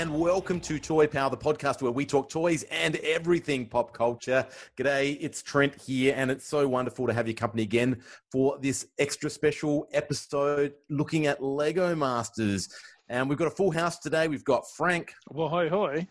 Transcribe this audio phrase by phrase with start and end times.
[0.00, 3.92] Hello and welcome to Toy Power, the podcast where we talk toys and everything pop
[3.92, 4.46] culture.
[4.78, 8.86] G'day, it's Trent here, and it's so wonderful to have your company again for this
[8.98, 12.70] extra special episode looking at Lego Masters.
[13.10, 14.26] And we've got a full house today.
[14.26, 16.08] We've got Frank, Well, hoi hoi.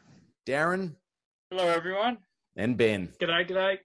[0.48, 0.94] Darren,
[1.50, 2.20] Hello, everyone.
[2.58, 3.12] and Ben.
[3.20, 3.78] G'day, g'day.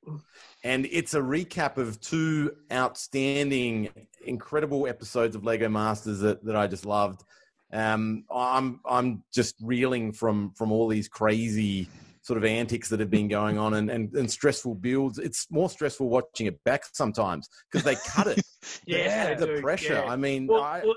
[0.64, 3.88] And it's a recap of two outstanding,
[4.26, 7.24] incredible episodes of Lego Masters that, that I just loved.
[7.72, 11.88] Um, I'm I'm just reeling from from all these crazy
[12.22, 15.18] sort of antics that have been going on and, and, and stressful builds.
[15.18, 18.40] It's more stressful watching it back sometimes because they cut it.
[18.86, 19.92] Yeah, the they do, pressure.
[19.92, 20.10] yeah.
[20.10, 20.94] I mean, Well, I, well,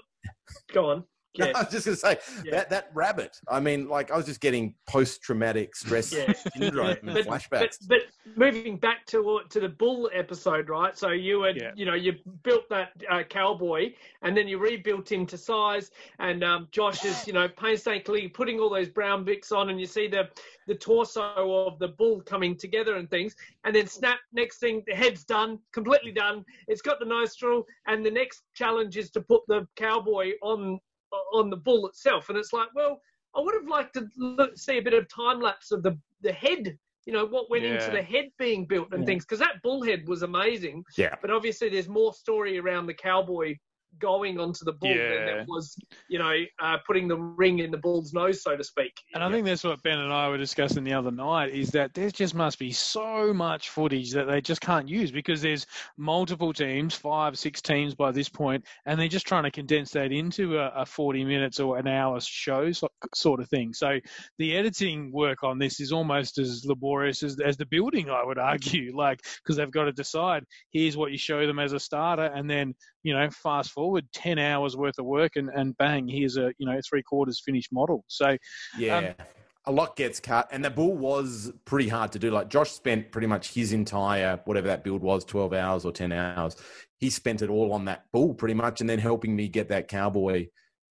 [0.71, 1.03] go on.
[1.55, 2.51] I was just going to say Yeah.
[2.51, 3.37] that that rabbit.
[3.49, 6.33] I mean, like I was just getting post traumatic stress Yeah.
[6.55, 7.77] syndrome and but, flashbacks.
[7.87, 8.01] but but
[8.35, 10.97] moving back to to the bull episode, right?
[10.97, 12.13] So you were, you know you
[12.43, 15.91] built that uh, cowboy, and then you rebuilt him to size.
[16.19, 19.85] And um, Josh is you know painstakingly putting all those brown bits on, and you
[19.85, 20.29] see the
[20.67, 23.35] the torso of the bull coming together and things.
[23.63, 26.43] And then snap, next thing the head's done, completely done.
[26.67, 30.79] It's got the nostril, and the next challenge is to put the cowboy on
[31.33, 32.29] on the bull itself.
[32.29, 33.01] And it's like, well,
[33.35, 36.31] I would have liked to look, see a bit of time lapse of the the
[36.31, 36.77] head.
[37.05, 39.05] You know what went into the head being built and Yeah.
[39.05, 40.83] things because that bull head was amazing.
[40.97, 41.15] Yeah.
[41.21, 43.55] But obviously, there's more story around the cowboy
[43.99, 45.25] going onto the bull than Yeah.
[45.25, 45.75] there was,
[46.07, 48.93] you know, uh, putting the ring in the bull's nose, so to speak.
[49.13, 51.93] And I think that's what Ben and I were discussing the other night is that
[51.93, 55.65] there just must be so much footage that they just can't use because there's
[55.97, 60.11] multiple teams, five, six teams by this point, and they're just trying to condense that
[60.11, 63.73] into a, a 40 minutes or an hour show so- sort of thing.
[63.73, 63.99] So
[64.37, 68.37] the editing work on this is almost as laborious as, as the building, I would
[68.37, 72.25] argue, like, because they've got to decide here's what you show them as a starter,
[72.25, 76.35] and then, you know, fast forward 10 hours worth of work and, and bang, here's
[76.35, 78.03] a, you know, three quarters finished model.
[78.07, 78.35] So,
[78.75, 79.13] Yeah.
[79.65, 82.31] a lot gets cut, and the bull was pretty hard to do.
[82.31, 86.11] Like Josh spent pretty much his entire whatever that build was, twelve hours or ten
[86.11, 86.55] hours.
[86.99, 89.87] He spent it all on that bull, pretty much, and then helping me get that
[89.89, 90.47] cowboy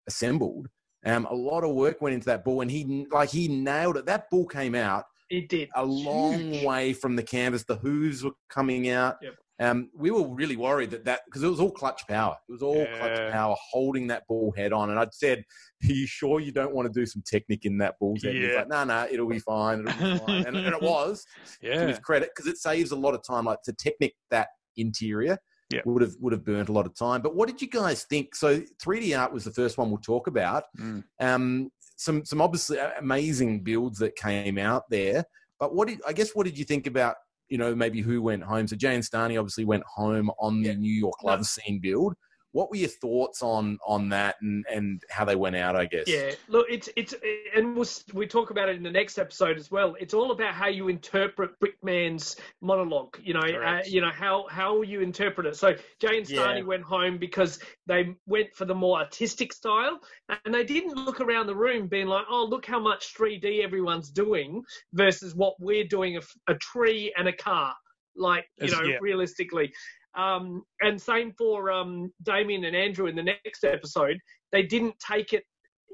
[0.06, 0.69] assembled.
[1.04, 4.06] Um, a lot of work went into that bull, and he like he nailed it.
[4.06, 5.70] That bull came out It did.
[5.75, 6.64] a long Huge.
[6.64, 7.64] way from the canvas.
[7.64, 9.16] The hooves were coming out.
[9.22, 9.34] Yep.
[9.59, 12.37] Um, we were really worried that that because it was all clutch power.
[12.49, 14.91] It was all clutch power holding that ball head on.
[14.91, 15.44] And I'd said,
[15.84, 18.44] "Are you sure you don't want to do some technique in that bull's head?" And
[18.44, 19.87] He's like, "No, no, it'll be fine.
[19.89, 21.25] It'll be fine." and, and it was
[21.62, 21.87] to yeah.
[21.87, 23.47] his credit because it saves a lot of time.
[23.47, 25.39] Like to technique that interior
[25.73, 25.81] Yeah.
[25.87, 27.23] would have would have burnt a lot of time.
[27.23, 28.34] But what did you guys think?
[28.34, 30.65] So 3D art was the first one we'll talk about.
[30.78, 31.03] Mm.
[31.21, 35.25] Um, some some obviously amazing builds that came out there.
[35.59, 36.34] But what did I guess?
[36.34, 37.17] What did you think about?
[37.48, 38.66] You know, maybe who went home.
[38.66, 40.74] So Jay and Stani obviously went home on the Yeah.
[40.74, 41.22] New York.
[41.22, 42.14] Love Scene build.
[42.56, 45.77] What were your thoughts on on that and and how they went out?
[45.77, 46.05] I guess.
[46.06, 47.15] Yeah, look, it's it's
[47.55, 47.84] and we'll,
[48.15, 49.94] we talk about it in the next episode as well.
[50.00, 53.19] It's all about how you interpret Brickman's monologue.
[53.22, 55.56] You know, uh, you know how how you interpret it.
[55.56, 56.62] So Jay and Stani Yeah.
[56.62, 60.00] went home because they went for the more artistic style,
[60.47, 64.11] and they didn't look around the room being like, "Oh, look how much 3D everyone's
[64.11, 64.62] doing,"
[64.94, 66.19] versus what we're doing
[66.49, 67.75] a tree and a car.
[68.17, 68.97] Like you know, yeah.
[69.03, 69.75] realistically.
[70.16, 74.19] Um, and same for um, Damien and Andrew in the next episode.
[74.53, 75.44] They didn't take it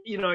[0.04, 0.34] you know,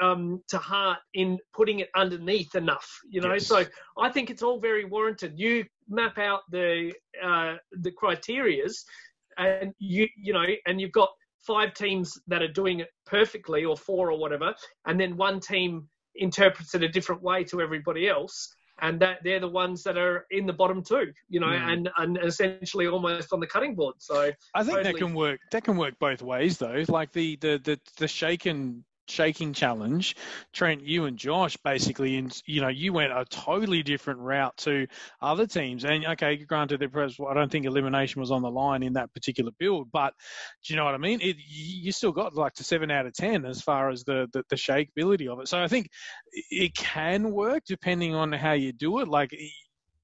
[0.00, 2.88] um, to heart in putting it underneath enough.
[3.08, 3.46] You know, Yes.
[3.46, 3.64] so
[3.98, 5.34] I think it's all very warranted.
[5.36, 6.92] You map out the
[7.22, 8.84] uh, the criterias,
[9.38, 11.10] and you you know, and you've got
[11.46, 14.54] five teams that are doing it perfectly, or four or whatever,
[14.86, 18.54] and then one team interprets it a different way to everybody else.
[18.82, 21.72] And that they're the ones that are in the bottom two, you know, Mm.
[21.72, 23.94] and, and essentially almost on the cutting board.
[23.98, 25.40] So I think that can work.
[25.52, 26.84] That can work both ways, though.
[26.88, 30.16] Like the the the the shaken shaking challenge,
[30.52, 34.86] Trent, you and Josh basically, in you know, you went a totally different route to
[35.20, 35.84] other teams.
[35.84, 39.12] And okay, granted, there was, I don't think elimination was on the line in that
[39.12, 40.14] particular build, but
[40.64, 41.20] do you know what I mean?
[41.20, 44.42] It, you still got like to seven out of ten as far as the the,
[44.48, 45.48] the shakeability of it.
[45.48, 45.88] So I think
[46.32, 49.08] it can work depending on how you do it.
[49.08, 49.36] Like.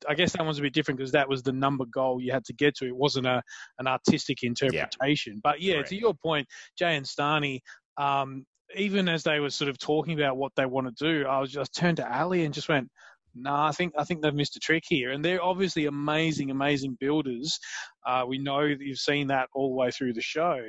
[0.09, 2.45] I guess that one's a bit different because that was the number goal you had
[2.45, 2.87] to get to.
[2.87, 3.43] It wasn't a
[3.81, 5.41] an artistic interpretation.
[5.43, 5.89] But yeah, Correct.
[5.89, 6.47] to your point,
[6.77, 7.63] Jay and Stani,
[7.97, 8.47] um,
[8.77, 11.51] even as they were sort of talking about what they want to do, I was
[11.51, 12.91] just turned to Ali and just went,
[13.35, 16.97] "Nah, I think I think they've missed a trick here." And they're obviously amazing, amazing
[17.01, 17.59] builders.
[18.07, 20.61] Uh, we know that you've seen that all the way through the show.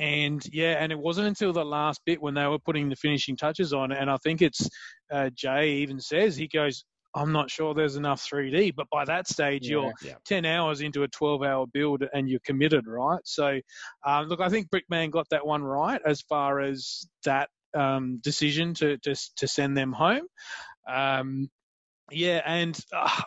[0.00, 3.36] And yeah, and it wasn't until the last bit when they were putting the finishing
[3.36, 4.68] touches on, and I think it's
[5.10, 6.84] uh, Jay even says he goes,
[7.14, 8.74] I'm not sure there's enough 3D.
[8.74, 10.14] But by that stage, you're Yeah.
[10.26, 13.20] 10 hours into a 12 hour build and you're committed, right?
[13.24, 13.60] So,
[14.06, 18.74] um, look, I think Brickman got that one right as far as that um, decision
[18.74, 20.26] to, to to send them home.
[20.88, 21.50] Um,
[22.10, 23.20] yeah, and uh,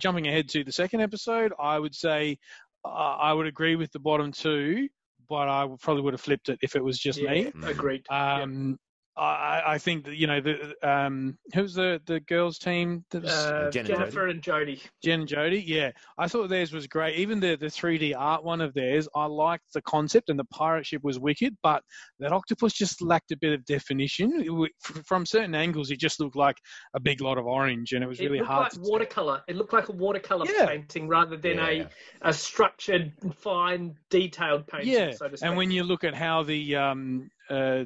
[0.00, 2.38] jumping ahead to the second episode, I would say
[2.84, 4.88] uh, I would agree with the bottom two,
[5.28, 7.52] but I probably would have flipped it if it was just yeah, me.
[7.64, 8.04] Agreed.
[8.10, 8.78] Um,
[9.16, 13.04] I, I think that you know the um, who's the the girls team?
[13.10, 14.82] That was, Uh, Jen and Jennifer and Jody.
[15.04, 17.16] Jen and Jody, yeah, I thought theirs was great.
[17.16, 20.84] Even the the 3D art one of theirs, I liked the concept, and the pirate
[20.86, 21.56] ship was wicked.
[21.62, 21.84] But
[22.18, 24.32] that octopus just lacked a bit of definition.
[24.44, 24.72] It
[25.06, 26.56] From certain angles, it just looked like
[26.94, 28.64] a big lot of orange, and it was It really hard.
[28.64, 29.44] like to watercolor.
[29.46, 30.66] It looked like a watercolor Yeah.
[30.66, 31.86] painting rather than Yeah.
[32.22, 34.92] a, a structured, fine, detailed painting.
[34.92, 35.46] Yeah, so to speak.
[35.48, 37.84] And when you look at how the um, uh,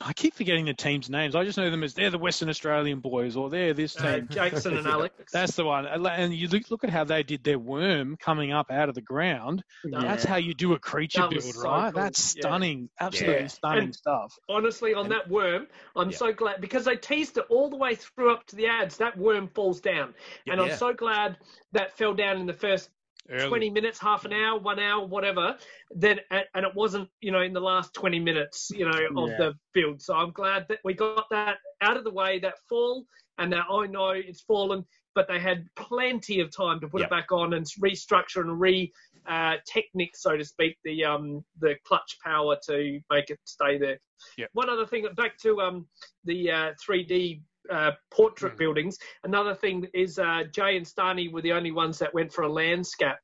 [0.00, 1.36] I keep forgetting the team's names.
[1.36, 4.28] I just know them as they're the Western Australian boys, or they're this uh, team.
[4.28, 5.14] Jason and Alex.
[5.32, 5.86] That's the one.
[5.86, 9.00] And you look, look at how they did their worm coming up out of the
[9.02, 9.62] ground.
[9.84, 11.92] That's how you do a creature build, so right?
[11.92, 12.02] cool.
[12.02, 12.40] That's Yeah.
[12.40, 12.88] stunning.
[13.00, 13.46] Absolutely Yeah.
[13.46, 14.36] stunning And- stuff.
[14.48, 16.16] honestly on And- that worm i'm Yeah.
[16.16, 19.16] so glad because they teased it all the way through up to the ads that
[19.16, 20.14] worm falls down
[20.46, 21.36] and i'm so glad
[21.72, 22.90] that fell down in the first
[23.28, 25.56] 20 minutes half an hour one hour whatever
[25.90, 29.30] then and and it wasn't you know in the last 20 minutes you know of
[29.30, 29.36] Yeah.
[29.38, 33.06] the build so i'm glad that we got that out of the way that fall
[33.38, 34.84] and that oh no it's fallen
[35.14, 37.06] but they had plenty of time to put Yep.
[37.08, 38.92] it back on and restructure and re
[39.26, 43.98] uh, technique, so to speak, the um, the clutch power to make it stay there.
[44.36, 44.50] Yep.
[44.52, 45.86] One other thing, back to um,
[46.24, 47.40] the uh, 3D
[47.70, 48.58] uh, portrait Mm.
[48.58, 48.98] buildings.
[49.24, 52.52] Another thing is uh, Jay and Stani were the only ones that went for a
[52.52, 53.16] landscape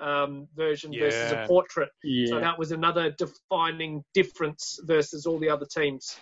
[0.00, 1.88] um, version versus a portrait.
[2.04, 2.26] Yeah.
[2.30, 6.16] So that was another defining difference versus all the other teams.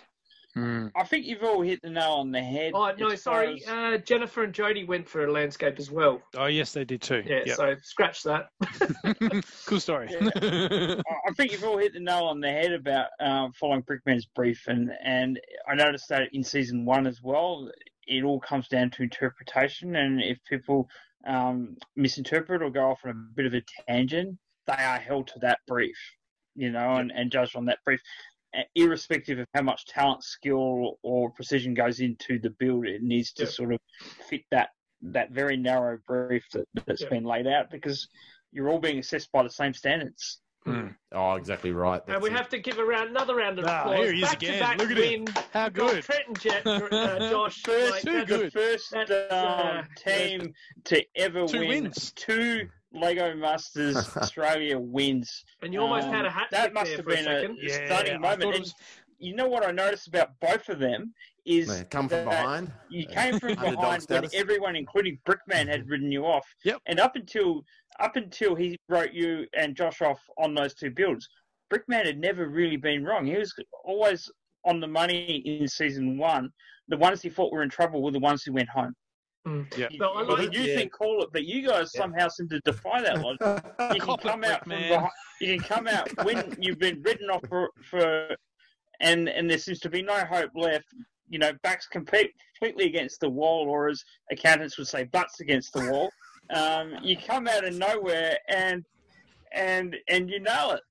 [0.57, 0.91] Mm.
[0.95, 2.71] I think you've all hit the nail on the head.
[2.73, 6.21] Oh no, sorry, as- uh, Jennifer and Jody went for a landscape as well.
[6.37, 7.23] Oh yes, they did too.
[7.25, 7.55] Yeah, Yep.
[7.57, 8.47] so scratch that.
[9.65, 10.07] cool story.
[10.35, 14.25] I I think you've all hit the nail on the head about um, following Brickman's
[14.33, 17.69] brief, and and I noticed that in season one as well.
[18.07, 20.87] It all comes down to interpretation, and if people
[21.27, 24.37] um, misinterpret or go off on a bit of a tangent,
[24.67, 25.97] they are held to that brief,
[26.55, 28.03] you know, and, and judged on that brief, uh,
[28.75, 32.87] irrespective of how much talent, skill, or precision goes into the build.
[32.87, 33.49] It needs to Yeah.
[33.49, 33.79] sort of
[34.29, 34.69] fit that
[35.01, 37.09] that very narrow brief that, that's Yeah.
[37.09, 38.07] been laid out because
[38.51, 40.39] you're all being assessed by the same standards.
[40.65, 40.95] Mm.
[41.11, 42.01] Oh, exactly right.
[42.07, 42.35] And we it.
[42.35, 43.97] have to give a round, another round of Ah, applause.
[43.99, 44.59] here he is Back to again.
[44.59, 45.27] back Look at win.
[45.27, 45.27] him.
[45.53, 46.03] How We've got good.
[46.03, 47.61] Trent and Jet, uh, Josh.
[47.61, 48.45] First, like, Too good.
[48.47, 50.53] the first um, uh, team
[50.85, 52.13] to ever Two win wins.
[52.15, 55.43] two Lego Masters Australia wins.
[55.61, 57.27] And you almost Um, had a hat That trick must there have for a been
[57.27, 57.57] a second.
[57.61, 58.41] Yeah, stunning moment.
[58.41, 58.73] thought it And was-
[59.17, 61.13] you know what I noticed about both of them
[61.45, 62.73] is They come from that behind.
[62.89, 66.45] You came from behind when everyone, including Brickman, had ridden you off.
[66.65, 66.81] Yep.
[66.87, 67.63] And up until
[68.01, 71.29] up until he wrote you and Josh off on those two builds,
[71.73, 73.25] Brickman had never really been wrong.
[73.25, 73.53] He was
[73.85, 74.29] always
[74.65, 76.49] on the money in season one.
[76.89, 78.93] The ones he thought were in trouble were the ones who went home.
[79.45, 79.87] Yeah.
[79.91, 80.75] You, But I you- like- you Yeah.
[80.75, 82.01] think call it, but you guys Yeah.
[82.01, 83.41] somehow seem to defy that logic.
[83.95, 84.89] You can come out from Brickman.
[84.89, 88.35] behind, you can come out when you've been ridden off for, for
[89.01, 90.85] and and there seems to be no hope left.
[91.29, 95.73] You know, backs compete completely against the wall, or as accountants would say, butts against
[95.73, 96.09] the wall.
[96.51, 98.83] Um, you come out of nowhere and
[99.51, 100.81] and and you nail it.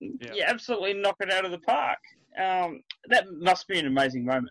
[0.00, 0.34] Yeah.
[0.34, 1.98] You absolutely knock it out of the park.
[2.38, 4.50] Um, that must be an amazing moment.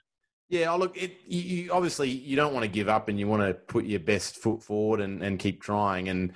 [0.49, 3.27] Yeah, oh, look, it, you, you obviously you don't want to give up, and you
[3.27, 6.33] want to put your best foot forward and, and keep trying, and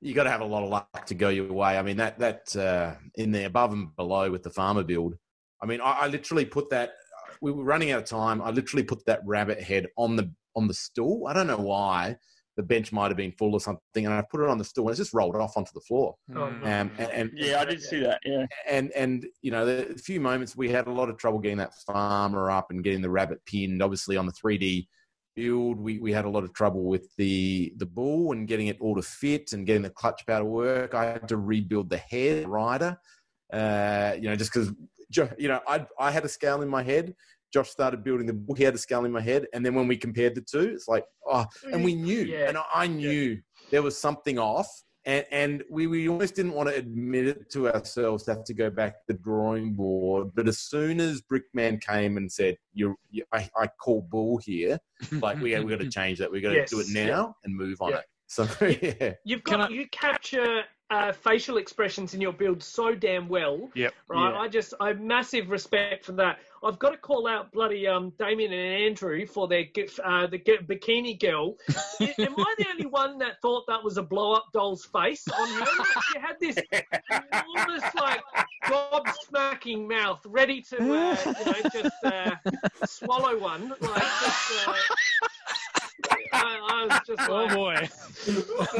[0.00, 1.76] you got to have a lot of luck to go your way.
[1.76, 5.16] I mean, that that uh, in the above and below with the farmer build.
[5.62, 6.92] I mean, I, I literally put that.
[7.40, 8.40] We were running out of time.
[8.40, 11.26] I literally put that rabbit head on the on the stool.
[11.26, 12.16] I don't know why.
[12.58, 14.88] The bench might have been full or something, and I put it on the stool,
[14.88, 16.16] and it just rolled off onto the floor.
[16.34, 16.42] Oh.
[16.42, 18.20] Um, and, and Yeah, I did see that.
[18.24, 18.46] Yeah.
[18.68, 21.72] and and you know the few moments we had a lot of trouble getting that
[21.86, 24.86] farmer up and getting the rabbit pinned obviously on the 3d
[25.38, 28.76] build we, we had a lot of trouble with the the bull and getting it
[28.80, 31.96] all to fit and getting the clutch power to work i had to rebuild the
[31.96, 32.98] head rider
[33.52, 34.72] uh you know just because
[35.38, 37.14] you know i i had a scale in my head
[37.52, 38.58] josh started building the book.
[38.58, 40.88] he had a scale in my head and then when we compared the two it's
[40.88, 42.00] like oh and we mm.
[42.00, 42.48] knew Yeah.
[42.48, 43.38] and I- i knew
[43.70, 44.68] there was something off
[45.04, 48.52] and, and we, we almost didn't want to admit it to ourselves to have to
[48.52, 50.32] go back to the drawing board.
[50.34, 54.78] But as soon as Brickman came and said, "You, you I, I call bull here,"
[55.22, 56.30] like we we got to change that.
[56.30, 57.06] We got to Yes, do it yeah.
[57.06, 57.98] now and move on Yeah.
[57.98, 58.04] it.
[58.26, 62.94] So yeah, You've Can got I- you capture uh, facial expressions in your build so
[62.94, 63.70] damn well.
[63.74, 63.94] Yep.
[64.08, 64.30] Right.
[64.32, 64.38] Yeah.
[64.38, 66.38] I just I have massive respect for that.
[66.64, 69.64] I've got to call out bloody um Damien and Andrew for their
[70.04, 71.56] uh, the bikini girl.
[72.00, 75.48] Am I the only one that thought that was a blow up doll's face on
[75.60, 75.84] her?
[76.12, 76.58] She had this
[77.10, 78.22] enormous like
[78.64, 82.30] gobsmacking mouth, ready to, uh, you know, just uh,
[82.86, 83.68] swallow one.
[83.80, 84.74] Like, just, uh,
[86.32, 87.88] I, I was just Oh like, boy.
[88.12, 88.32] so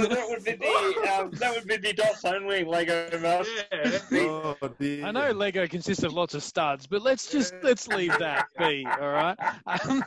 [0.07, 3.51] that would be the um, that would be the dots only Lego mask.
[3.73, 3.99] yeah.
[4.13, 4.57] Oh.
[4.81, 8.87] I know Lego consists of lots of studs, but let's just let's leave that be.
[9.01, 9.37] All right.
[9.67, 10.05] Um,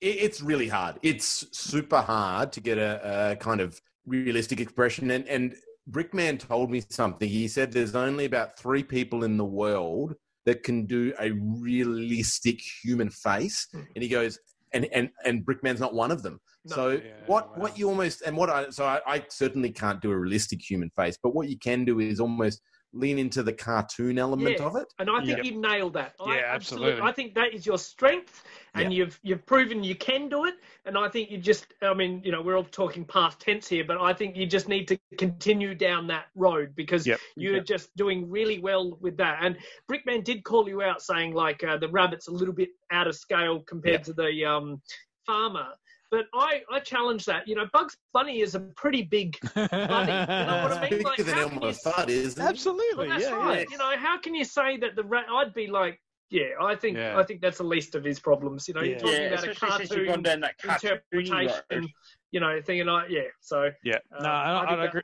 [0.00, 0.96] It- it's really hard.
[1.02, 5.10] It's super hard to get a, a kind of realistic expression.
[5.10, 5.54] And, and
[5.90, 7.28] Brickman told me something.
[7.28, 10.14] He said there's only about three people in the world
[10.46, 13.66] that can do a realistic human face.
[13.72, 14.38] And he goes,
[14.72, 16.40] and, and, and Brickman's not one of them.
[16.64, 16.74] No.
[16.74, 17.62] so Yeah, what wow.
[17.62, 20.90] what you almost and what I so I, I certainly can't do a realistic human
[20.90, 22.60] face, but what you can do is almost
[22.94, 24.66] lean into the cartoon element Yeah.
[24.66, 24.92] of it.
[24.98, 25.44] And I think Yep.
[25.44, 26.14] you've nailed that.
[26.20, 27.02] I Yeah, absolutely.
[27.02, 30.54] I think that is your strength, and you've you've proven you can do it.
[30.86, 33.84] And I think you just, I mean, you know, we're all talking past tense here,
[33.84, 37.20] but I think you just need to continue down that road because Yep.
[37.36, 37.64] you're Yep.
[37.66, 39.38] just doing really well with that.
[39.42, 39.58] And
[39.90, 43.14] Brickman did call you out saying like uh, the rabbit's a little bit out of
[43.16, 44.80] scale compared to the um,
[45.26, 45.74] farmer.
[46.10, 47.46] But I, I challenge that.
[47.46, 49.66] You know, Bugs Bunny is a pretty big bunny.
[49.70, 50.90] You know what I mean?
[50.90, 52.48] Bigger Like, than how can Elmer you- Fudd, isn't it?
[52.48, 53.08] Absolutely.
[53.08, 53.58] well, that's yeah, right.
[53.58, 53.64] yeah.
[53.70, 55.26] You know, how can you say that the rat?
[55.30, 56.00] I'd be like,
[56.30, 57.18] yeah, I think Yeah.
[57.18, 58.68] I think that's the least of his problems.
[58.68, 58.90] You know, Yeah.
[58.90, 61.86] you're talking Yeah, about a especially since you've gone cartoon down that cartoon interpretation, road.
[62.32, 63.20] you know, thing, and I, yeah.
[63.40, 65.02] So Yeah, Uh, no, I I, think I, that- agree.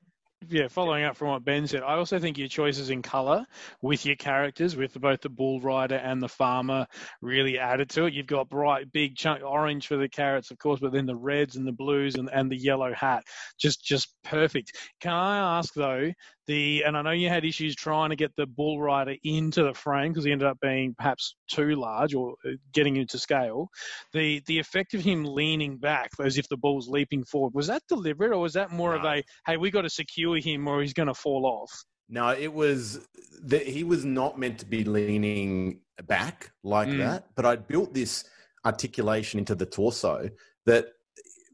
[0.49, 3.47] Yeah, following up from what Ben said, I also think your choices in colour
[3.81, 6.87] with your characters, with both the bull rider and the farmer,
[7.23, 8.13] really added to it.
[8.13, 11.57] You've got bright, big chunk orange for the carrots, of course, but then the reds
[11.57, 13.25] and the blues and, and the yellow hat,
[13.59, 14.73] just just perfect.
[15.01, 16.13] Can I ask though,
[16.47, 19.75] the and I know you had issues trying to get the bull rider into the
[19.75, 23.69] frame because he ended up being perhaps too large or uh, getting into scale
[24.13, 27.83] the the effect of him leaning back as if the ball's leaping forward was that
[27.89, 30.93] deliberate or was that more of a hey we got to secure him or he's
[30.93, 31.71] going to fall off
[32.09, 33.01] No, it was
[33.45, 36.99] that he was not meant to be leaning back like Mm.
[36.99, 37.35] that.
[37.35, 38.25] But I built this
[38.65, 40.29] articulation into the torso
[40.67, 40.87] that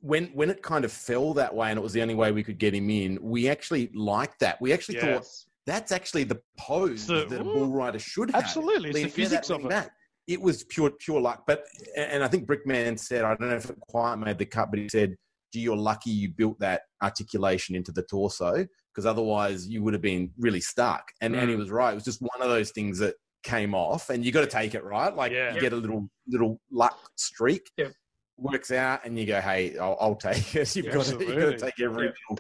[0.01, 2.43] when when it kind of fell that way and it was the only way we
[2.43, 4.61] could get him in, we actually liked that.
[4.61, 5.19] We actually Yeah.
[5.19, 5.27] thought
[5.67, 8.43] that's actually the pose the- that a bull rider should have.
[8.43, 9.15] absolutely it's the Leaning- yeah, that
[9.47, 9.91] physics of it back.
[10.27, 11.45] It was pure pure luck.
[11.47, 11.65] But
[11.97, 14.79] and I think Brickman said, I don't know if it quite made the cut, but
[14.81, 15.17] he said,
[15.53, 18.65] Gee, you're lucky you built that articulation into the torso,
[18.95, 21.11] because otherwise you would have been really stuck.
[21.21, 21.59] And and he Mm.
[21.59, 21.91] was right.
[21.91, 24.75] It was just one of those things that came off and you got to take
[24.75, 25.55] it right like Yeah.
[25.55, 27.93] you get a little little luck streak Yep.
[28.41, 31.39] Works out and you go hey i'll, I'll take it you've Yeah, got to, you've
[31.39, 32.13] got to take every Yeah.
[32.31, 32.39] little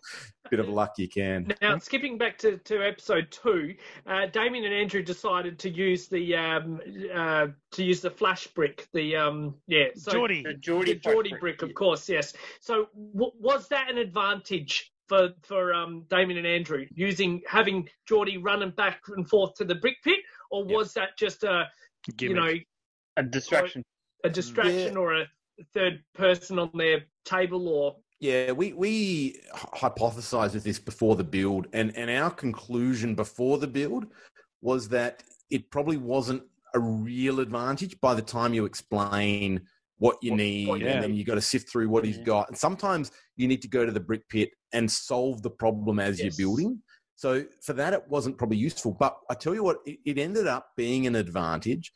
[0.51, 3.75] bit of luck you can now skipping back to, to episode two,
[4.07, 6.81] uh, Damien and Andrew decided to use the um,
[7.15, 8.89] uh, to use the flash brick.
[8.93, 12.33] The um, yeah, so Geordie The the Geordie, Geordie brick, of course, yes.
[12.61, 18.39] So w- was that an advantage for for um, Damien and Andrew using having Geordie
[18.39, 20.19] running back and forth to the brick pit,
[20.51, 20.77] or Yeah.
[20.77, 21.65] was that just a
[22.21, 22.53] you know
[23.17, 23.83] a distraction.
[24.25, 25.25] a distraction or a
[25.75, 27.97] third person on their table or?
[28.21, 34.07] Yeah we we hypothesized this before the build and and our conclusion before the build
[34.61, 36.43] was that it probably wasn't
[36.75, 39.61] a real advantage by the time you explain
[39.99, 42.19] what you What- need what you and then you got to sift through what he's
[42.19, 42.25] Yeah.
[42.25, 42.49] got.
[42.49, 46.19] And sometimes you need to go to the brick pit and solve the problem as
[46.19, 46.39] Yes.
[46.39, 46.83] you're building.
[47.17, 50.47] So for that it wasn't probably useful but i tell you what it, it ended
[50.47, 51.93] up being an advantage.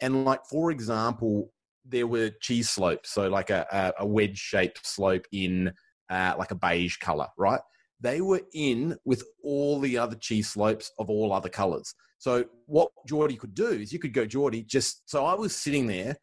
[0.00, 1.52] And like for example
[1.84, 5.72] there were cheese slopes so like a, a, a wedge shaped slope in
[6.10, 7.60] uh, like a beige color right?
[8.00, 11.94] They were in with all the other cheese slopes of all other colors.
[12.18, 15.86] So what Geordie could do is you could go Geordie just so I was sitting
[15.86, 16.16] there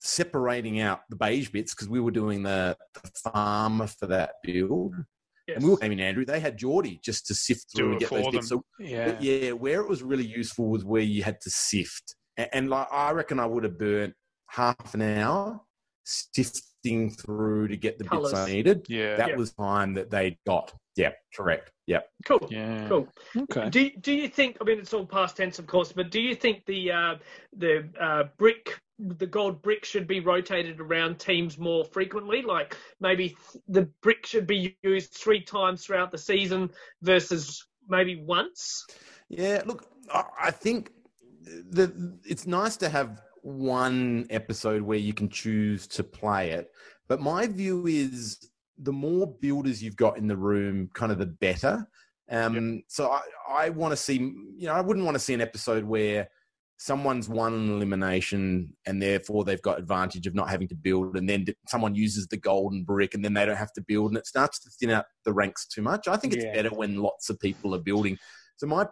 [0.00, 4.94] separating out the beige bits because we were doing the, the farm for that build.
[5.46, 5.56] Yes.
[5.56, 6.24] and we were aiming Andrew.
[6.24, 8.48] They had Geordie just to sift through it and get those for bits.
[8.48, 9.16] so yeah.
[9.20, 12.14] yeah, where it was really useful was where you had to sift.
[12.36, 14.14] And, and like I reckon I would have burnt
[14.50, 15.60] half an hour
[16.04, 18.84] sifting through to get the bits I needed.
[18.88, 19.36] yeah That Yeah.
[19.36, 20.72] was time that they got.
[20.96, 21.70] Yeah, correct.
[21.86, 22.00] Yeah.
[22.26, 24.56] cool yeah cool okay Do do you think?
[24.60, 27.14] I mean, it's all past tense, of course, but do you think the uh,
[27.56, 32.42] the uh, brick, the gold brick, should be rotated around teams more frequently?
[32.42, 36.70] Like maybe th- the brick should be used three times throughout the season
[37.02, 38.84] versus maybe once.
[39.28, 40.92] Yeah, look, I I think
[41.76, 46.70] the it's nice to have one episode where you can choose to play it,
[47.08, 51.26] but my view is the more builders you've got in the room, kind of the
[51.26, 51.86] better.
[52.30, 55.40] Um, So I, I want to see, you know, I wouldn't want to see an
[55.40, 56.28] episode where
[56.78, 61.28] someone's won an elimination and therefore they've got advantage of not having to build, and
[61.28, 64.26] then someone uses the golden brick and then they don't have to build, and it
[64.26, 66.08] starts to thin out the ranks too much.
[66.08, 66.54] I think it's Yeah.
[66.54, 68.16] better when lots of people are building.
[68.56, 68.86] So my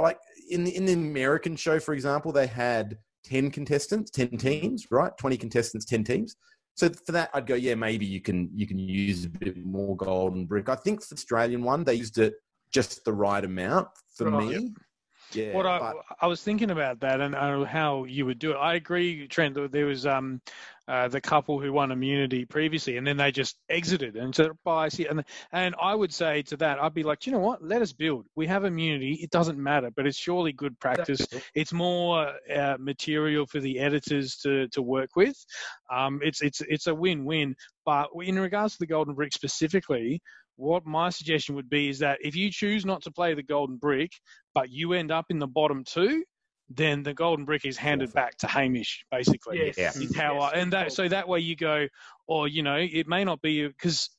[0.00, 0.18] like
[0.48, 5.12] in the in the American show, for example, they had ten contestants, ten teams, right?
[5.18, 6.36] Twenty contestants, ten teams.
[6.74, 9.96] So for that, I'd go, yeah, maybe you can you can use a bit more
[9.96, 10.68] golden brick.
[10.68, 12.34] I think for the Australian one, they used it
[12.72, 14.56] just the right amount for Right.
[14.60, 14.74] me.
[15.32, 18.52] Yeah, what I, but- I was thinking about that and uh, how you would do
[18.52, 18.56] it.
[18.56, 19.56] I agree, Trent.
[19.70, 20.40] There was um,
[20.88, 24.88] uh, the couple who won immunity previously, and then they just exited and said, "Bye."
[24.88, 27.62] See, and and I would say to that, I'd be like, "Do you know what?
[27.62, 28.26] Let us build.
[28.34, 29.12] We have immunity.
[29.22, 31.26] It doesn't matter, but it's surely good practice.
[31.54, 35.36] It's more uh, material for the editors to to work with.
[35.92, 37.54] Um, it's it's it's a win-win.
[37.86, 40.20] But in regards to the golden brick specifically,
[40.60, 43.76] what my suggestion would be is that if you choose not to play the golden
[43.76, 44.12] brick,
[44.54, 46.22] but you end up in the bottom two,
[46.68, 49.58] then the golden brick is handed back to Hamish, basically.
[49.58, 49.78] Yes.
[49.78, 50.02] Yeah.
[50.02, 51.88] Is how Yes, I, and that so that way you go,
[52.28, 54.10] or you know, it may not be because,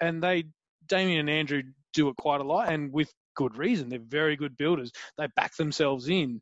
[0.00, 0.44] and they,
[0.86, 3.88] Damien and Andrew do it quite a lot, and with good reason.
[3.88, 4.90] They're very good builders.
[5.16, 6.40] They back themselves in,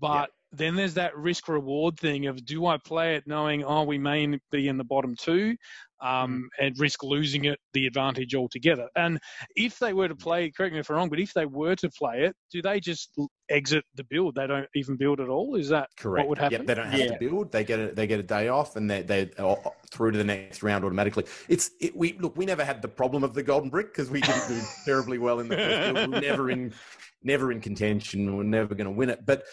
[0.00, 3.98] but then there's that risk reward thing of do I play it knowing oh we
[3.98, 5.56] may be in the bottom two,
[6.02, 8.88] um, and risk losing it the advantage altogether.
[8.94, 9.18] And
[9.56, 11.88] if they were to play, correct me if I'm wrong, but if they were to
[11.90, 13.10] play it, do they just
[13.48, 14.34] exit the build?
[14.34, 15.56] They don't even build at all.
[15.56, 16.24] Is that Correct.
[16.24, 16.58] what would happen?
[16.58, 17.12] Yep, they don't have Yeah.
[17.12, 17.52] to build.
[17.52, 19.58] They get a they get a day off, and they they are
[19.90, 21.24] through to the next round automatically.
[21.48, 22.36] It's it, we look.
[22.36, 25.40] We never had the problem of the golden brick because we didn't do terribly well
[25.40, 26.08] in the first build.
[26.08, 26.74] We were never in
[27.22, 28.36] never in contention.
[28.36, 29.24] We're never going to win it.
[29.24, 29.44] But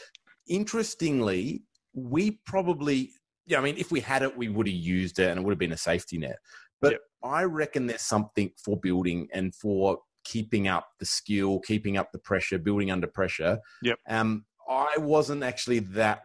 [0.48, 3.12] interestingly, we probably
[3.48, 3.58] yeah.
[3.60, 5.60] I mean, if we had it, we would have used it, and it would have
[5.60, 6.38] been a safety net.
[6.80, 7.02] But Yep.
[7.24, 12.20] I reckon there's something for building and for keeping up the skill, keeping up the
[12.20, 13.60] pressure, building under pressure.
[13.84, 14.00] Yep.
[14.08, 16.22] Um, I wasn't actually that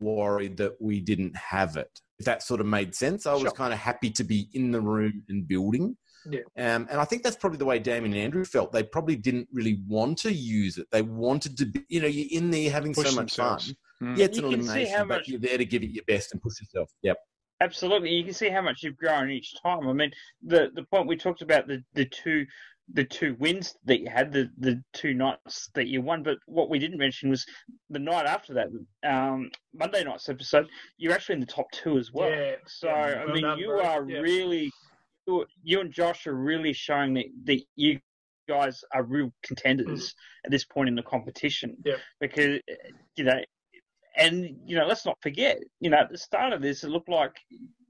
[0.00, 2.00] worried that we didn't have it.
[2.18, 3.50] If that sort of made sense, I was Sure.
[3.52, 5.96] kind of happy to be in the room and building.
[6.30, 6.40] Yeah.
[6.56, 8.72] Um, and I think that's probably the way Damien and Andrew felt.
[8.72, 10.86] They probably didn't really want to use it.
[10.90, 13.74] They wanted to be, you know, you're in there having Push so much themselves.
[14.00, 14.14] fun.
[14.14, 14.18] Mm.
[14.18, 16.04] Yeah, it's You an can see elimination, how but you're there to give it your
[16.06, 16.90] best and push yourself.
[17.02, 17.16] Yep.
[17.60, 19.88] Absolutely, you can see how much you've grown each time.
[19.88, 20.12] I mean,
[20.44, 22.46] the the point we talked about the the two
[22.94, 26.70] the two wins that you had, the the two nights that you won, but what
[26.70, 27.44] we didn't mention was
[27.90, 28.68] the night after that,
[29.04, 30.68] um, Monday night's episode.
[30.98, 32.30] You're actually in the top two as well.
[32.30, 33.82] Yeah, So yeah, I well mean, done, you bro.
[33.84, 34.20] are Yeah.
[34.20, 34.70] really
[35.28, 38.00] you you and Josh are really showing that that you
[38.48, 40.14] guys are real contenders
[40.44, 41.76] at this point in the competition.
[41.84, 41.96] Yeah.
[42.20, 42.60] Because
[43.16, 43.40] you know,
[44.16, 47.08] and you know, let's not forget, you know, at the start of this, it looked
[47.08, 47.36] like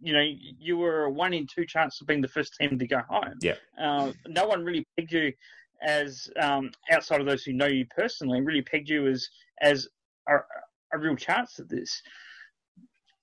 [0.01, 0.25] you know
[0.59, 3.35] you were a one in two chance of being the first team to go home.
[3.41, 3.55] Yeah.
[3.79, 5.33] Um, no one really pegged you
[5.81, 9.29] as um, outside of those who know you personally, really pegged you as
[9.63, 9.89] as
[10.29, 10.37] a,
[10.93, 12.03] a real chance at this.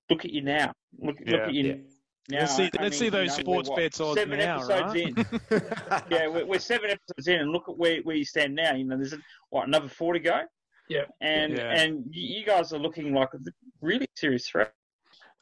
[0.09, 0.71] Look at you now.
[0.99, 1.94] Look, look at you Yeah.
[2.29, 2.39] Now.
[2.39, 4.93] Let's see- I let's mean, see you those know, sports bets odds seven now, episodes
[4.93, 5.17] right?
[5.51, 6.05] in.
[6.11, 8.73] yeah, we're, we're seven episodes in, and look at where, where you stand now.
[8.73, 9.13] You know, there's
[9.49, 10.41] what another four to go.
[10.89, 11.05] Yeah.
[11.21, 11.71] and Yeah.
[11.81, 13.39] and you you guys are looking like a
[13.81, 14.71] really serious threat.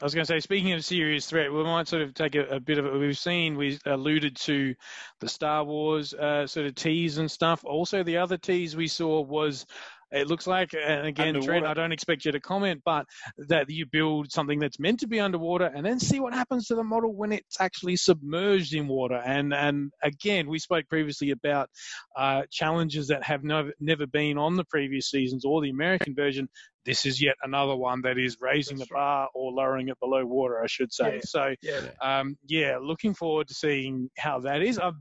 [0.01, 2.45] I was going to say, speaking of serious threat, we might sort of take a,
[2.47, 2.93] a bit of it.
[2.93, 4.75] We've seen, we alluded to
[5.21, 7.63] the Star Wars uh, sort of tease and stuff.
[7.63, 9.65] Also, the other tease we saw was,
[10.13, 13.06] it looks like, and again, Trent, I don't expect you to comment, but
[13.38, 16.76] that you build something that's meant to be underwater and then see what happens to
[16.76, 19.21] the model when it's actually submerged in water.
[19.26, 21.69] And and again, we spoke previously about
[22.15, 26.47] uh, challenges that have no, never been on the previous seasons or the American version
[26.86, 30.26] this is yet another one that is raising That's the bar or lowering it below
[30.26, 31.15] water, I should say.
[31.15, 31.21] Yeah.
[31.23, 31.80] So, Yeah.
[32.02, 34.78] um, yeah, looking forward to seeing how that is.
[34.80, 34.99] I'm,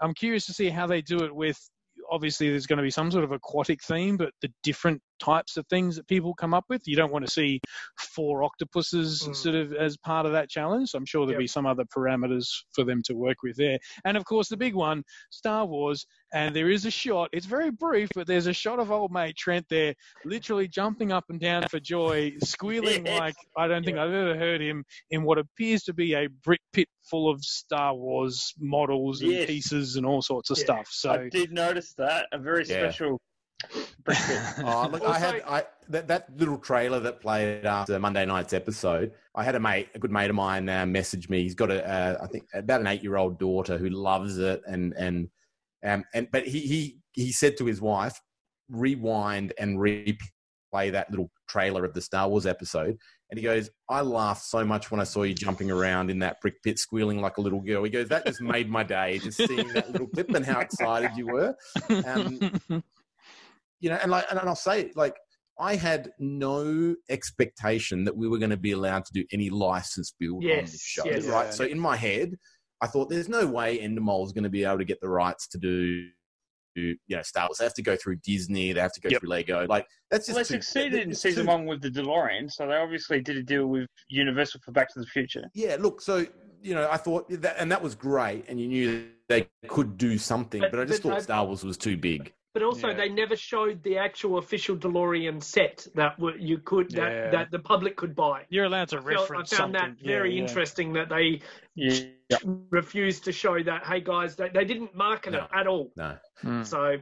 [0.00, 1.58] I'm curious to see how they do it with.
[2.10, 5.66] Obviously, there's going to be some sort of aquatic theme, but the different types of
[5.68, 6.86] things that people come up with.
[6.88, 7.60] You don't want to see
[7.98, 9.36] four octopuses Mm.
[9.36, 10.90] sort of as part of that challenge.
[10.94, 11.44] I'm sure there'll Yep.
[11.44, 13.78] be some other parameters for them to work with there.
[14.04, 16.06] And of course, the big one, Star Wars.
[16.32, 17.28] And there is a shot.
[17.32, 21.24] It's very brief, but there's a shot of old mate Trent there, literally jumping up
[21.28, 23.18] and down for joy, squealing Yes.
[23.18, 26.60] like I don't think I've ever heard him in what appears to be a brick
[26.72, 29.46] pit full of Star Wars models and Yes.
[29.46, 30.64] pieces and all sorts of Yeah.
[30.64, 30.88] stuff.
[30.90, 32.78] So I did notice that a very Yeah.
[32.90, 33.20] special.
[34.04, 34.36] Briefing.
[34.64, 39.12] Oh, look, I had I that, that little trailer that played after Monday night's episode.
[39.34, 41.42] I had a mate, a good mate of mine, uh, message me.
[41.42, 45.28] He's got a, uh, I think, about an eight-year-old daughter who loves it, and and
[45.84, 48.20] um, and but he he he said to his wife,
[48.68, 52.96] rewind and replay that little trailer of the Star Wars episode.
[53.30, 56.40] And he goes, I laughed so much when I saw you jumping around in that
[56.40, 57.84] brick pit, squealing like a little girl.
[57.84, 61.12] He goes, that just made my day, just seeing that little clip and how excited
[61.16, 61.54] you were.
[62.06, 62.60] Um,
[63.80, 65.16] you know, and like, and I'll say, it, like,
[65.58, 70.14] I had no expectation that we were going to be allowed to do any licensed
[70.18, 71.26] build on this show, yes.
[71.26, 71.52] right?
[71.52, 72.36] So in my head,
[72.80, 75.46] I thought there's no way Endemol is going to be able to get the rights
[75.48, 76.06] to do
[76.76, 77.58] you know Star Wars.
[77.58, 78.72] They have to go through Disney.
[78.72, 79.20] They have to go Yep.
[79.20, 79.66] through Lego.
[79.66, 80.36] Like that's just.
[80.36, 83.20] Well, just they too- succeeded in season too- one with the DeLorean, so they obviously
[83.20, 85.44] did a deal with Universal for Back to the Future.
[85.52, 86.24] Yeah, look, so
[86.62, 90.16] you know, I thought that, and that was great, and you knew they could do
[90.16, 92.32] something, But- but, I just but thought I- Star Wars was too big.
[92.52, 92.94] But also, Yeah.
[92.94, 97.30] they never showed the actual official DeLorean set that w- you could that, Yeah.
[97.30, 98.44] that the public could buy.
[98.48, 100.42] You're allowed to I, felt, I reference found that very yeah, yeah.
[100.48, 101.42] interesting that they
[101.76, 102.06] Yeah.
[102.70, 103.86] refused to show that.
[103.86, 105.44] Hey guys, they, they didn't market No.
[105.44, 105.92] it at all.
[105.96, 106.66] No, Mm.
[106.66, 106.96] So.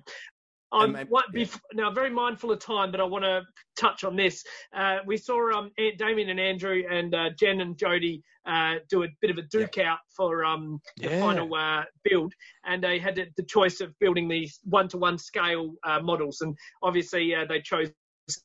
[0.72, 1.44] I'm maybe- yeah.
[1.44, 3.42] bef- now very mindful of time, but I want to
[3.78, 4.44] touch on this.
[4.76, 9.02] Uh, we saw um, Aunt Damien and Andrew and uh, Jen and Jody uh, do
[9.04, 11.20] a bit of a duke out for um, the Yeah.
[11.20, 12.32] final uh, build,
[12.66, 17.44] and they had the- choice of building these one-to-one scale uh, models, and obviously uh,
[17.46, 17.90] they chose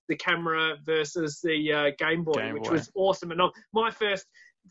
[0.07, 2.71] the camera versus the uh, Game Boy, Game which Boy.
[2.71, 3.31] was awesome.
[3.31, 3.41] And
[3.73, 4.25] my first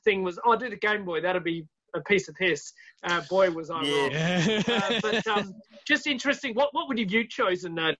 [0.04, 1.20] thing was, oh, I'll do the Game Boy.
[1.20, 2.72] That'll be a piece of piss.
[3.04, 4.46] Uh, boy, was I Yeah.
[4.66, 4.66] wrong.
[4.68, 5.54] Uh, but um,
[5.86, 6.54] just interesting.
[6.54, 7.92] What what would have you chosen, uh,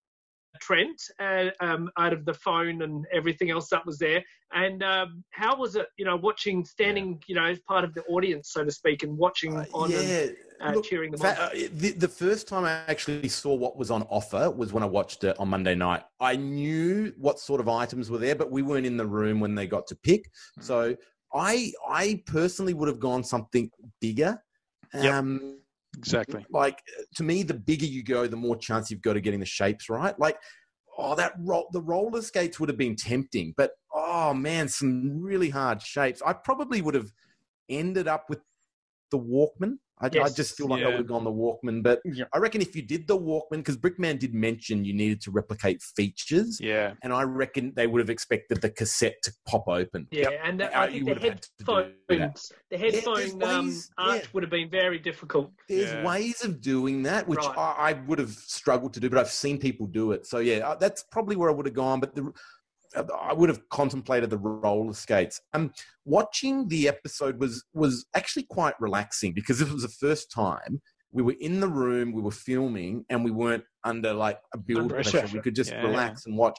[0.61, 4.23] Trent, uh, um, out of the phone and everything else that was there?
[4.55, 8.03] And um, how was it, you know, watching, standing, you know, as part of the
[8.05, 11.27] audience, so to speak, and watching Uh, on and uh, Look, cheering them on?
[11.27, 14.87] uh, the, the first time I actually saw what was on offer was when I
[14.87, 16.03] watched it on Monday night.
[16.21, 19.55] I knew what sort of items were there, but we weren't in the room when
[19.55, 20.31] they got to pick.
[20.57, 20.63] Hmm.
[20.63, 20.97] So
[21.35, 24.43] I I personally would have gone something bigger.
[24.95, 25.15] Yep.
[25.15, 25.61] Um,
[25.97, 26.45] exactly.
[26.51, 26.83] like
[27.17, 29.89] to me, the bigger you go, the more chance you've got of getting the shapes
[29.89, 30.19] right.
[30.19, 30.37] Like,
[30.99, 35.51] oh, that roll, the roller skates would have been tempting, but oh man, some really
[35.51, 36.23] hard shapes.
[36.25, 37.11] I probably would have
[37.69, 38.41] ended up with
[39.11, 39.79] the Walkman.
[40.03, 42.25] I, I just feel like I would have gone the Walkman, but Yeah.
[42.33, 45.81] I reckon if you did the Walkman, because Brickman did mention you needed to replicate
[45.81, 46.95] features, Yeah.
[47.03, 50.09] and I reckon they would have expected the cassette to pop open.
[50.11, 51.95] Yeah, and the, Uh, I think the would have had to do that.
[52.09, 54.27] headphones, the there's headphone um, ways- arch yeah.
[54.33, 55.53] would have been very difficult.
[55.69, 56.05] There's Yeah.
[56.05, 57.57] ways of doing that, which Right.
[57.59, 60.27] I, I would have struggled to do, but I've seen people do it.
[60.27, 62.01] So yeah, uh, that's probably where I would have gone.
[62.01, 62.31] But the, uh,
[62.95, 65.41] I would have contemplated the roller skates.
[65.53, 65.73] Um,
[66.05, 70.81] watching the episode was was actually quite relaxing because this was the first time
[71.13, 74.91] we were in the room, we were filming, and we weren't under like a build
[74.91, 75.21] pressure.
[75.21, 75.37] pressure.
[75.37, 75.83] We could just Yeah.
[75.83, 76.59] relax and watch.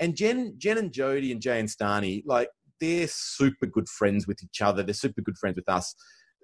[0.00, 2.48] And Jen, Jen and Jody and Jay and Stani, like
[2.80, 4.82] they're super good friends with each other.
[4.82, 5.94] They're super good friends with us.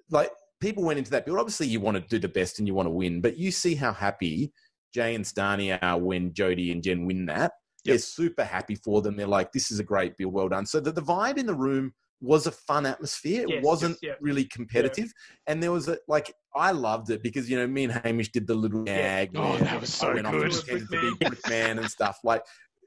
[0.09, 1.37] Like people went into that build.
[1.37, 3.75] Obviously, you want to do the best and you want to win, but you see
[3.75, 4.53] how happy
[4.93, 7.51] Jay and Stani are when Jody and Jen win that.
[7.83, 9.15] They're super happy for them.
[9.15, 10.29] They're like, "This is a great bill.
[10.29, 13.45] well done." So the, the vibe in the room was a fun atmosphere.
[13.47, 14.15] It wasn't yes, yeah.
[14.21, 15.11] really competitive,
[15.47, 18.47] and there was a like I loved it because you know me and Hamish did
[18.47, 19.31] the little gag.
[19.35, 20.51] Oh, that was so I good.
[20.51, 22.19] pretended to be Brickman and stuff.
[22.23, 22.43] Like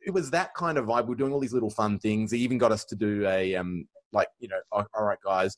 [0.07, 1.07] it was that kind of vibe.
[1.07, 2.31] We're doing all these little fun things.
[2.31, 5.57] They even got us to do a um like you know, all all right, guys,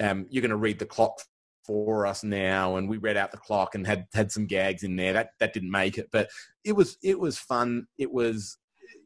[0.00, 1.20] um, you're going to read the clock
[1.64, 4.96] for us now, and we read out the clock and had had some gags in
[4.96, 5.12] there.
[5.12, 6.30] That that didn't make it, but
[6.64, 7.86] it was it was fun.
[7.98, 8.56] It was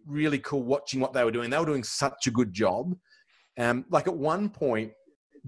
[0.07, 1.51] really cool watching what they were doing.
[1.51, 2.95] They were doing such a good job.
[3.59, 4.93] Um, like at one point,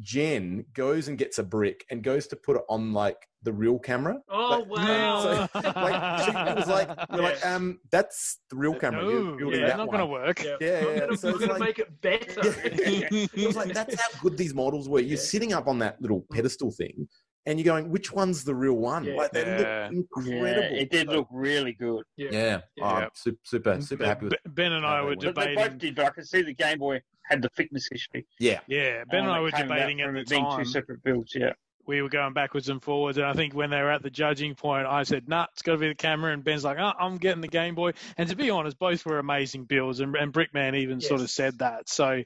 [0.00, 3.78] Jen goes and gets a brick and goes to put it on like the real
[3.78, 4.18] camera.
[4.30, 5.48] Oh Like, wow!
[5.52, 9.02] so, like she, it was like we're like um that's the real camera.
[9.04, 9.96] You're No, yeah, that not one.
[9.96, 10.42] going to work.
[10.44, 12.40] yeah, Yeah, I'm yeah, gonna, so I'm it's gonna like- make it better.
[12.44, 15.00] it was like that's how good these models were.
[15.00, 15.16] You're Yeah.
[15.16, 17.08] sitting up on that little pedestal thing,
[17.46, 19.04] and you're going, which one's the real one?
[19.04, 19.14] Yeah.
[19.14, 19.88] Like they Yeah.
[19.92, 22.04] look Yeah, it did look really good.
[22.16, 22.60] Yeah, Yeah.
[22.80, 24.34] Oh, I'm super, super, super Ben- happy with.
[24.54, 25.34] Ben and I were they went.
[25.36, 25.72] But they debating.
[25.72, 28.22] both did, but I could see the Game Boy had the fitness issue.
[28.38, 30.58] Yeah, Yeah, Ben and Um, I were came about debating at the it being time.
[30.58, 31.34] two separate builds.
[31.34, 31.52] Yeah,
[31.86, 33.16] we were going backwards and forwards.
[33.18, 35.72] And I think when they were at the judging point, I said, nah, it's got
[35.72, 36.32] to be the camera.
[36.32, 37.92] And Ben's like, oh, I'm getting the Game Boy.
[38.16, 40.00] And to be honest, both were amazing builds.
[40.00, 41.88] And, and Brickman even sort of said that.
[41.88, 42.22] So,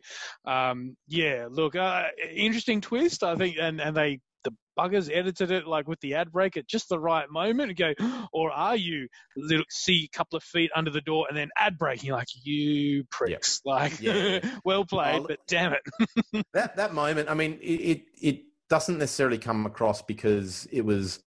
[0.46, 3.56] um, yeah, look, uh, interesting twist, I think.
[3.60, 4.20] And, and they, the
[4.80, 7.92] buggers edited it like with the ad break at just the right moment and go,
[8.32, 11.78] or are you little, see a couple of feet under the door and then ad
[11.78, 14.40] breaking like you pricks, like Yeah.
[14.64, 16.44] well played, but damn it.
[16.54, 17.28] that that moment.
[17.30, 21.20] I mean, it, it it doesn't necessarily come across because it was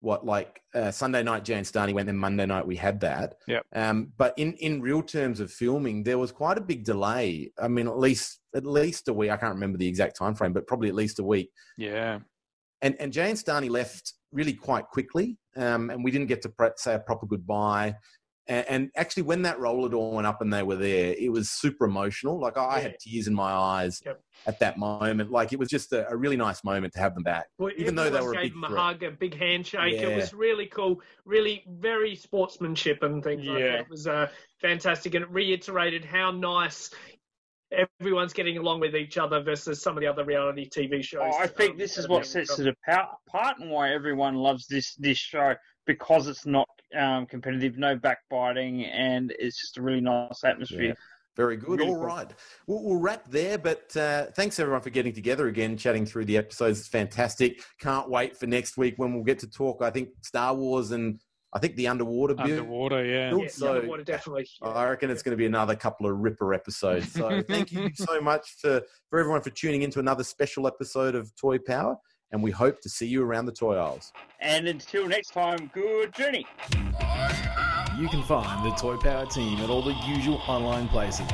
[0.00, 3.36] what like uh, Sunday night Jan Stani went, then Monday night we had that.
[3.46, 3.64] Yep.
[3.74, 7.52] Um, but in in real terms of filming, there was quite a big delay.
[7.60, 9.30] I mean, at least at least a week.
[9.30, 11.50] I can't remember the exact time frame, but probably at least a week.
[11.78, 12.18] yeah.
[12.82, 16.70] And and Jane Stani left really quite quickly, um, and we didn't get to pre-
[16.76, 17.94] say a proper goodbye.
[18.48, 21.50] And, and actually, when that roller door went up and they were there, it was
[21.50, 22.40] super emotional.
[22.40, 22.82] Like I Yeah.
[22.82, 24.20] had tears in my eyes Yep.
[24.46, 25.30] at that moment.
[25.30, 27.46] Like it was just a, a really nice moment to have them back.
[27.58, 30.00] Well, Even though they everyone were a gave big him a hug, a big handshake.
[30.02, 33.68] It was really cool, really very sportsmanship and things like Yeah.
[33.72, 33.80] that.
[33.82, 34.28] It was uh,
[34.60, 36.90] fantastic, and it reiterated how nice
[38.00, 41.32] everyone's getting along with each other versus some of the other reality TV shows.
[41.34, 44.66] Oh, I think um, this is what sets it apart, apart and why everyone loves
[44.66, 45.54] this this show
[45.86, 50.82] because it's not um, competitive, no backbiting, and it's just a really nice atmosphere.
[50.82, 50.94] Yeah.
[51.34, 51.80] Very good.
[51.80, 52.04] Really All cool.
[52.04, 52.30] right.
[52.66, 56.36] We'll, we'll wrap there, but uh, thanks everyone for getting together again, chatting through the
[56.36, 56.80] episodes.
[56.80, 57.62] It's fantastic.
[57.80, 61.18] Can't wait for next week when we'll get to talk, I think, Star Wars and
[61.54, 62.44] I think the underwater bit.
[62.58, 63.30] Underwater, yeah.
[63.30, 63.42] Cool.
[63.42, 64.46] Yeah, So- underwater, definitely.
[64.62, 67.12] I reckon it's going to be another couple of ripper episodes.
[67.12, 71.34] So thank you so much for, for everyone for tuning into another special episode of
[71.36, 71.96] Toy Power.
[72.30, 74.10] And we hope to see you around the toy aisles.
[74.40, 76.46] And until next time, good journey.
[77.98, 81.26] You can find the Toy Power team at all the usual online places.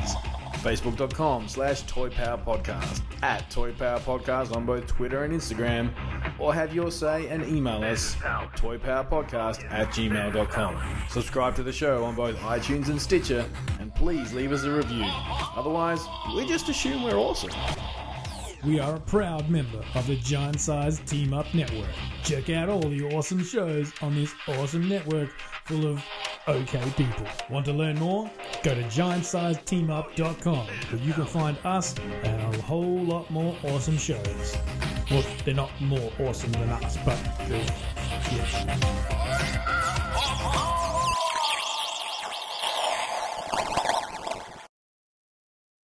[0.59, 5.93] Facebook.com slash Toy Power Podcast, at Toy Power Podcast on both Twitter and Instagram,
[6.39, 11.03] or have your say and email us toypowerpodcast at gmail.com.
[11.09, 13.45] Subscribe to the show on both iTunes and Stitcher,
[13.79, 15.05] and please leave us a review.
[15.55, 16.01] Otherwise,
[16.35, 17.51] we just assume we're awesome.
[18.65, 21.87] We are a proud member of the Giant Size Team Up Network.
[22.23, 25.29] Check out all the awesome shows on this awesome network
[25.63, 26.03] full of
[26.45, 27.25] okay people.
[27.49, 28.29] Want to learn more?
[28.63, 34.57] Go to giantsizeteamup.com where you can find us and a whole lot more awesome shows.
[35.11, 37.17] Well, they're not more awesome than us, but
[37.49, 39.78] yes.